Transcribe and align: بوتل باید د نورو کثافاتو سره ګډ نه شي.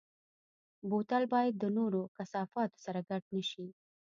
بوتل 0.89 1.23
باید 1.33 1.53
د 1.57 1.63
نورو 1.77 2.01
کثافاتو 2.17 2.77
سره 2.85 2.99
ګډ 3.09 3.23
نه 3.35 3.41
شي. 3.49 3.67